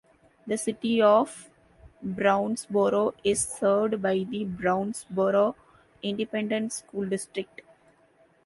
The 0.47 0.57
City 0.57 0.99
of 1.03 1.51
Brownsboro 2.01 3.13
is 3.23 3.41
served 3.45 4.01
by 4.01 4.25
the 4.27 4.45
Brownsboro 4.45 5.53
Independent 6.01 6.73
School 6.73 7.07
District. 7.07 7.61